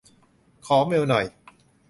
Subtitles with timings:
[0.65, 1.25] ขอเมลหน่อย